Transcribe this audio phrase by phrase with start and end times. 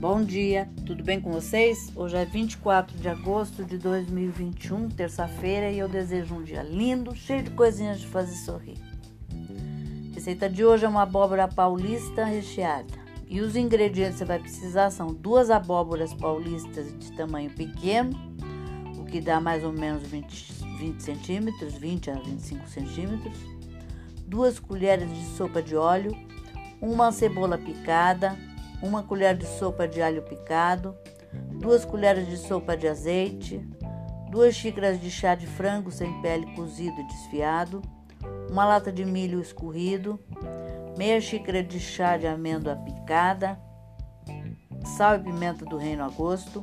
[0.00, 1.90] Bom dia, tudo bem com vocês?
[1.96, 7.42] Hoje é 24 de agosto de 2021, terça-feira, e eu desejo um dia lindo, cheio
[7.42, 8.78] de coisinhas de fazer sorrir.
[10.12, 12.94] A receita de hoje é uma abóbora paulista recheada.
[13.26, 18.16] E os ingredientes que você vai precisar são duas abóboras paulistas de tamanho pequeno,
[19.00, 23.36] o que dá mais ou menos 20, 20 centímetros, 20 a 25 centímetros,
[24.28, 26.16] duas colheres de sopa de óleo,
[26.80, 28.38] uma cebola picada,
[28.82, 30.96] uma colher de sopa de alho picado,
[31.60, 33.60] duas colheres de sopa de azeite,
[34.30, 37.82] duas xícaras de chá de frango sem pele cozido e desfiado,
[38.50, 40.18] uma lata de milho escorrido,
[40.96, 43.58] meia xícara de chá de amêndoa picada,
[44.96, 46.62] sal e pimenta do reino a gosto,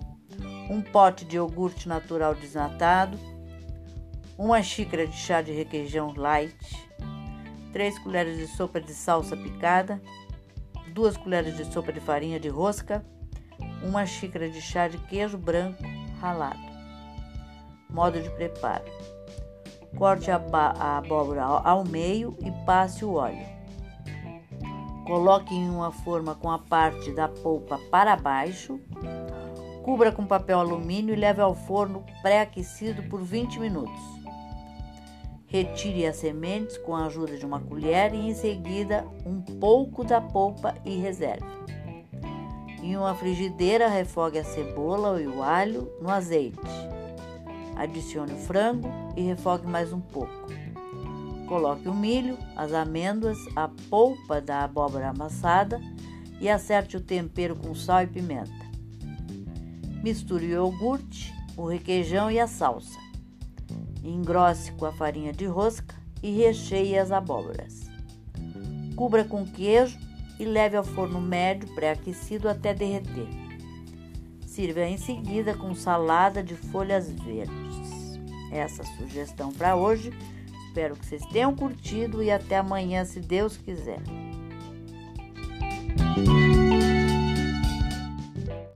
[0.69, 3.17] um pote de iogurte natural desnatado,
[4.37, 6.57] uma xícara de chá de requeijão light,
[7.71, 10.01] três colheres de sopa de salsa picada,
[10.95, 13.05] duas colheres de sopa de farinha de rosca,
[13.83, 15.83] uma xícara de chá de queijo branco
[16.21, 16.57] ralado.
[17.89, 18.85] Modo de preparo:
[19.97, 20.41] corte a,
[20.79, 23.45] a abóbora ao meio e passe o óleo.
[25.05, 28.79] Coloque em uma forma com a parte da polpa para baixo.
[29.83, 34.24] Cubra com papel alumínio e leve ao forno pré-aquecido por 20 minutos.
[35.47, 40.19] Retire as sementes com a ajuda de uma colher e em seguida um pouco da
[40.19, 41.45] polpa e reserve.
[42.81, 46.59] Em uma frigideira, refogue a cebola e o alho no azeite.
[47.75, 50.33] Adicione o frango e refogue mais um pouco.
[51.47, 55.79] Coloque o milho, as amêndoas, a polpa da abóbora amassada
[56.39, 58.51] e acerte o tempero com sal e pimenta.
[60.03, 63.04] Misture o iogurte, o requeijão e a salsa.
[64.09, 67.89] Engrosse com a farinha de rosca e recheie as abóboras.
[68.95, 69.97] Cubra com queijo
[70.39, 73.27] e leve ao forno médio pré-aquecido até derreter.
[74.45, 78.19] Sirva em seguida com salada de folhas verdes.
[78.51, 80.13] Essa sugestão para hoje.
[80.67, 84.01] Espero que vocês tenham curtido e até amanhã, se Deus quiser.